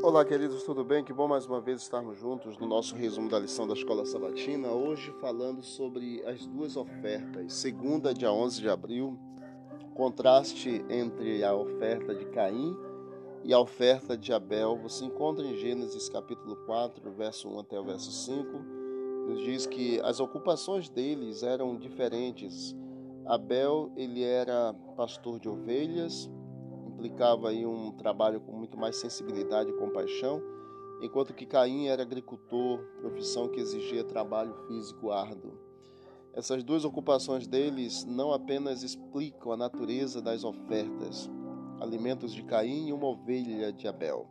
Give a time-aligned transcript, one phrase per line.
[0.00, 1.02] Olá, queridos, tudo bem?
[1.02, 4.70] Que bom mais uma vez estarmos juntos no nosso resumo da lição da Escola Sabatina.
[4.70, 7.52] Hoje falando sobre as duas ofertas.
[7.52, 9.18] Segunda, dia 11 de abril,
[9.96, 12.76] contraste entre a oferta de Caim
[13.42, 14.78] e a oferta de Abel.
[14.84, 18.46] Você encontra em Gênesis capítulo 4, verso 1 até o verso 5.
[19.26, 22.74] Nos diz que as ocupações deles eram diferentes.
[23.26, 26.30] Abel, ele era pastor de ovelhas,
[26.98, 30.42] implicava aí um trabalho com muito mais sensibilidade e compaixão,
[31.00, 35.56] enquanto que Caim era agricultor, profissão que exigia trabalho físico árduo.
[36.34, 41.30] Essas duas ocupações deles não apenas explicam a natureza das ofertas,
[41.80, 44.26] alimentos de Caim e uma ovelha de Abel,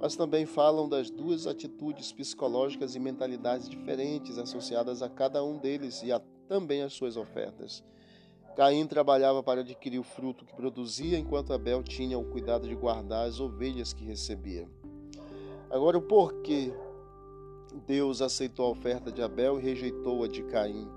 [0.00, 6.02] mas também falam das duas atitudes psicológicas e mentalidades diferentes associadas a cada um deles
[6.02, 7.84] e a, também às suas ofertas.
[8.58, 13.28] Caim trabalhava para adquirir o fruto que produzia, enquanto Abel tinha o cuidado de guardar
[13.28, 14.68] as ovelhas que recebia.
[15.70, 16.74] Agora, o porquê
[17.86, 20.88] Deus aceitou a oferta de Abel e rejeitou a de Caim?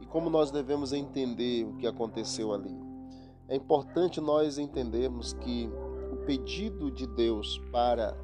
[0.00, 2.74] E como nós devemos entender o que aconteceu ali?
[3.48, 5.68] É importante nós entendermos que
[6.10, 8.16] o pedido de Deus para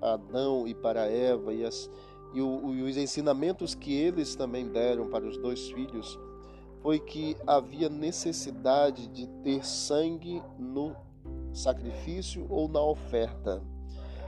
[0.00, 1.90] Adão e para Eva e, as,
[2.32, 6.18] e, o, e os ensinamentos que eles também deram para os dois filhos
[6.82, 10.96] foi que havia necessidade de ter sangue no
[11.52, 13.62] sacrifício ou na oferta.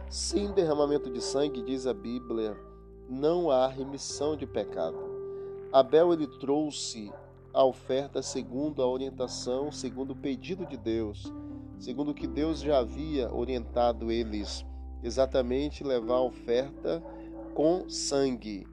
[0.08, 2.56] Sem derramamento de sangue, diz a Bíblia,
[3.08, 4.97] não há remissão de pecado.
[5.72, 7.12] Abel ele trouxe
[7.52, 11.32] a oferta segundo a orientação, segundo o pedido de Deus,
[11.78, 14.64] segundo o que Deus já havia orientado eles,
[15.02, 17.02] exatamente levar a oferta
[17.55, 18.66] com sangue.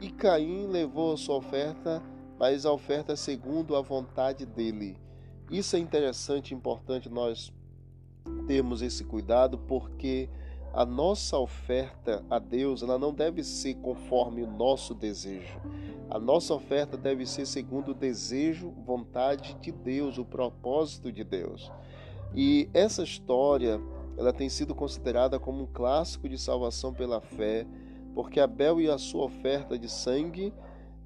[0.00, 2.02] E Caim levou a sua oferta
[2.38, 4.96] mas a oferta é segundo a vontade dele.
[5.50, 7.52] Isso é interessante importante nós
[8.46, 10.28] termos esse cuidado, porque
[10.72, 15.58] a nossa oferta a Deus ela não deve ser conforme o nosso desejo.
[16.10, 21.72] A nossa oferta deve ser segundo o desejo, vontade de Deus, o propósito de Deus.
[22.34, 23.80] E essa história
[24.16, 27.66] ela tem sido considerada como um clássico de salvação pela fé,
[28.14, 30.52] porque Abel e a sua oferta de sangue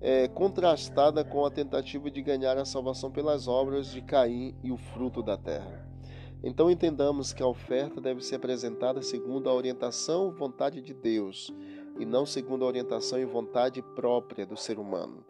[0.01, 4.77] é, contrastada com a tentativa de ganhar a salvação pelas obras de Caim e o
[4.77, 5.87] fruto da terra.
[6.43, 11.53] Então entendamos que a oferta deve ser apresentada segundo a orientação e vontade de Deus,
[11.99, 15.23] e não segundo a orientação e vontade própria do ser humano.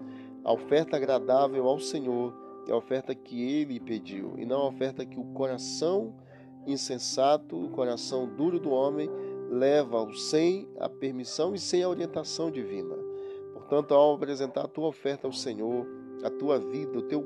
[0.45, 2.33] A oferta agradável ao Senhor
[2.69, 6.15] é a oferta que ele pediu, e não a oferta que o coração
[6.65, 9.11] insensato, o coração duro do homem,
[9.51, 13.00] leva sem a permissão e sem a orientação divina.
[13.71, 15.87] Portanto, ao apresentar a tua oferta ao Senhor,
[16.25, 17.23] a tua vida, o teu,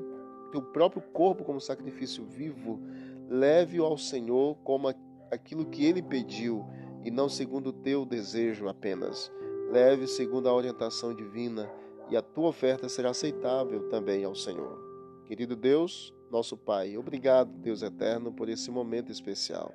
[0.51, 2.79] teu próprio corpo como sacrifício vivo,
[3.27, 4.93] leve-o ao Senhor como
[5.31, 6.63] aquilo que ele pediu
[7.03, 9.31] e não segundo o teu desejo apenas.
[9.71, 11.67] Leve segundo a orientação divina
[12.11, 14.79] e a tua oferta será aceitável também ao Senhor.
[15.25, 19.73] Querido Deus, nosso Pai, obrigado, Deus eterno, por esse momento especial.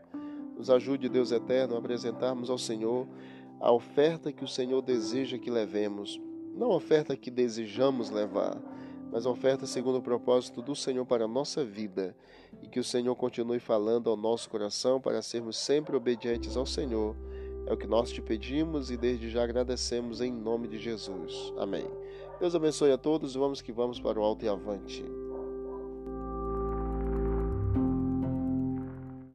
[0.57, 3.09] Nos ajude, Deus eterno, a apresentarmos ao Senhor
[3.59, 6.30] a oferta que o Senhor deseja que levemos
[6.61, 8.61] não a oferta que desejamos levar,
[9.11, 12.15] mas a oferta segundo o propósito do Senhor para a nossa vida,
[12.63, 17.17] e que o Senhor continue falando ao nosso coração para sermos sempre obedientes ao Senhor.
[17.67, 21.51] É o que nós te pedimos e desde já agradecemos em nome de Jesus.
[21.57, 21.87] Amém.
[22.39, 25.03] Deus abençoe a todos e vamos que vamos para o alto e avante.